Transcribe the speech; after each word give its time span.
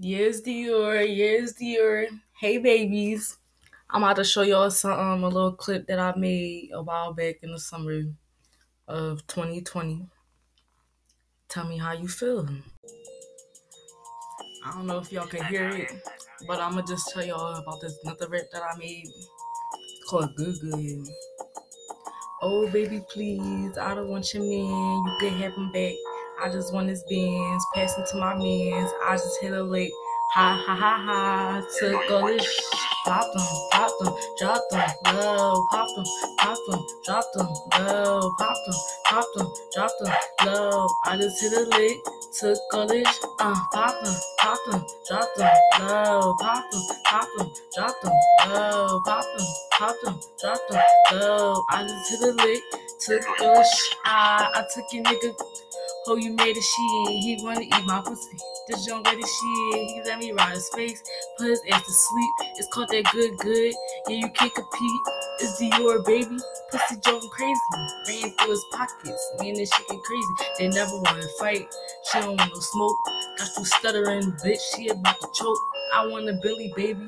Yes, 0.00 0.40
Dior. 0.42 1.04
Yes, 1.08 1.54
Dior. 1.54 2.06
Hey, 2.38 2.58
babies. 2.58 3.36
I'm 3.90 4.04
about 4.04 4.14
to 4.16 4.24
show 4.24 4.42
y'all 4.42 4.70
something, 4.70 5.24
a 5.24 5.28
little 5.28 5.50
clip 5.52 5.88
that 5.88 5.98
I 5.98 6.16
made 6.16 6.70
a 6.72 6.80
while 6.80 7.12
back 7.12 7.42
in 7.42 7.50
the 7.50 7.58
summer 7.58 8.02
of 8.86 9.26
2020. 9.26 10.06
Tell 11.48 11.66
me 11.66 11.78
how 11.78 11.94
you 11.94 12.06
feel. 12.06 12.48
I 14.64 14.70
don't 14.70 14.86
know 14.86 14.98
if 14.98 15.10
y'all 15.10 15.26
can 15.26 15.44
hear 15.46 15.68
it, 15.68 15.90
but 16.46 16.60
I'm 16.60 16.74
gonna 16.74 16.86
just 16.86 17.10
tell 17.12 17.24
y'all 17.24 17.56
about 17.56 17.80
this 17.80 17.98
another 18.04 18.28
rap 18.28 18.44
that 18.52 18.62
I 18.62 18.78
made 18.78 19.08
called 20.08 20.32
Good 20.36 20.60
Good. 20.60 21.08
Oh, 22.40 22.70
baby, 22.70 23.02
please, 23.10 23.76
I 23.76 23.96
don't 23.96 24.08
want 24.08 24.32
your 24.32 24.44
man. 24.44 25.02
You 25.06 25.16
can 25.18 25.38
have 25.40 25.54
him 25.54 25.72
back. 25.72 25.94
I 26.40 26.48
just 26.50 26.72
want 26.72 26.88
his 26.88 27.02
bands, 27.04 27.64
passing 27.74 28.04
to 28.12 28.16
my 28.18 28.34
mans. 28.34 28.90
I 29.04 29.16
just 29.16 29.40
hit 29.40 29.52
a 29.52 29.62
lick. 29.62 29.90
Ha 30.34 30.62
ha 30.66 30.74
ha 30.74 31.02
ha. 31.06 31.62
Took 31.80 32.10
all 32.10 32.26
this 32.26 32.44
sh- 32.44 32.60
pop 33.06 33.32
them, 33.32 33.46
pop 33.72 33.90
them, 34.00 34.14
drop 34.38 34.62
them, 34.70 34.90
low, 35.16 35.64
pop 35.70 35.88
them, 35.96 36.04
pop 36.38 36.58
them, 36.68 36.86
drop 37.04 37.24
them, 37.34 37.46
low, 37.78 38.30
pop 38.38 38.56
them, 38.66 38.74
pop 39.06 39.24
them, 39.34 39.52
drop 39.74 39.90
them, 40.00 40.14
low. 40.44 40.86
I 41.04 41.16
just 41.16 41.40
hit 41.40 41.52
a 41.54 41.62
lick. 41.70 41.98
Took 42.38 42.58
all 42.74 42.86
this, 42.86 43.08
sh- 43.08 43.24
uh, 43.40 43.54
pop 43.72 44.04
them, 44.04 44.14
pop 44.38 44.58
them, 44.70 44.84
drop 45.08 45.28
them, 45.36 45.54
low, 45.80 46.34
pop 46.38 46.64
them, 46.70 46.82
pop 47.04 47.28
them, 47.38 47.50
drop 47.74 47.94
them, 48.02 48.12
low, 48.52 49.00
pop 49.04 49.24
them, 49.36 49.46
pop 49.78 49.96
them, 50.04 50.20
drop 50.38 50.60
them, 50.68 50.82
low. 51.12 51.64
I 51.70 51.82
just 51.84 52.10
hit 52.10 52.28
a 52.28 52.32
lick. 52.44 52.62
Took 53.00 53.40
all 53.40 53.54
this, 53.56 53.68
sh- 53.72 53.94
I, 54.04 54.50
I 54.54 54.64
took 54.74 54.84
your 54.92 55.04
nigga. 55.04 55.34
Oh, 56.10 56.16
you 56.16 56.32
made 56.32 56.56
a 56.56 56.62
shit. 56.62 57.08
He 57.20 57.38
wanna 57.42 57.60
eat 57.60 57.84
my 57.84 58.00
pussy. 58.00 58.38
This 58.66 58.86
young 58.88 59.02
lady 59.02 59.20
shit. 59.20 59.90
He 59.90 60.02
let 60.06 60.18
me 60.18 60.32
ride 60.32 60.54
his 60.54 60.66
face. 60.70 61.02
Put 61.36 61.48
his 61.48 61.60
ass 61.70 61.84
to 61.84 61.92
sleep. 61.92 62.30
It's 62.56 62.66
called 62.72 62.88
that 62.88 63.04
good 63.12 63.36
good. 63.36 63.74
Yeah, 64.08 64.16
you 64.16 64.30
can't 64.30 64.54
compete. 64.54 65.00
It's 65.40 65.60
Dior, 65.60 66.02
baby. 66.06 66.38
Pussy 66.70 66.96
driving 67.04 67.28
crazy. 67.28 67.60
Ran 68.08 68.32
through 68.38 68.50
his 68.50 68.64
pockets. 68.72 69.32
Man, 69.38 69.52
this 69.52 69.70
shit 69.70 69.86
get 69.86 70.00
crazy. 70.02 70.34
They 70.58 70.68
never 70.68 70.96
wanna 70.96 71.28
fight. 71.38 71.68
She 72.10 72.20
don't 72.20 72.38
want 72.38 72.54
no 72.54 72.60
smoke. 72.60 72.96
Got 73.36 73.48
you 73.58 73.64
stuttering, 73.66 74.32
bitch. 74.42 74.60
She 74.74 74.88
about 74.88 75.20
to 75.20 75.28
choke. 75.34 75.58
I 75.94 76.06
want 76.06 76.26
a 76.30 76.40
Billy, 76.42 76.72
baby. 76.74 77.06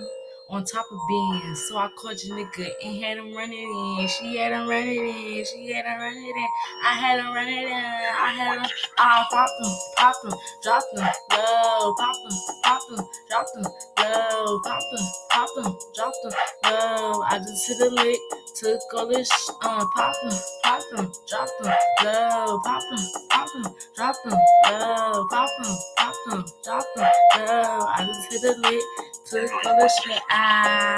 On 0.50 0.64
top 0.64 0.86
of 0.92 0.98
being, 1.08 1.54
so 1.54 1.78
I 1.78 1.88
caught 1.96 2.24
your 2.24 2.36
nigga 2.38 2.68
and 2.84 3.02
had 3.04 3.18
him 3.18 3.34
running 3.34 3.98
in. 4.00 4.08
She 4.08 4.36
had 4.36 4.52
him 4.52 4.68
running 4.68 5.08
in. 5.08 5.44
She 5.44 5.72
had 5.72 5.86
him 5.86 6.00
running 6.00 6.24
in. 6.26 6.48
I 6.84 6.92
had 6.94 7.20
him 7.20 7.32
running 7.34 7.64
in. 7.64 7.72
I 7.72 8.32
had 8.36 8.58
him. 8.58 8.66
I 8.98 9.26
popped 9.30 9.52
him, 9.60 9.72
popped 9.96 10.24
him, 10.26 10.34
dropped 10.62 10.86
him, 10.96 11.04
low, 11.32 11.94
popped 11.96 12.18
him, 12.18 12.38
popped 12.64 12.90
him, 12.90 13.06
dropped 13.28 13.56
him, 13.56 13.64
low, 13.64 14.60
popped 14.64 14.84
him, 14.92 15.06
popped 15.30 15.58
him, 15.58 15.76
dropped 15.94 16.18
him, 16.24 16.32
low. 16.64 17.22
I 17.22 17.38
just 17.38 17.68
hit 17.68 17.80
a 17.80 17.90
lick, 17.94 18.20
took 18.56 18.80
all 18.94 19.08
this, 19.08 19.28
sh- 19.28 19.50
uh, 19.62 19.86
popped 19.96 20.18
him, 20.24 20.38
popped 20.64 20.92
him, 20.94 21.12
dropped 21.28 21.52
him, 21.60 21.74
low, 22.04 22.60
popped 22.64 22.84
him, 22.92 23.00
popped 23.30 23.56
him, 23.56 23.74
dropped 23.96 24.26
him, 24.26 24.32
low, 24.32 25.26
popped 25.30 25.66
him, 25.66 25.76
popped 25.98 26.18
him, 26.30 26.44
dropped 26.64 26.98
him, 26.98 27.08
low. 27.38 27.86
I 27.88 28.04
just 28.06 28.32
hit 28.32 28.56
a 28.56 28.60
lick, 28.60 28.82
took 29.30 29.50
all 29.66 29.78
this 29.80 29.96
shit, 30.04 30.20
ah. 30.30 30.96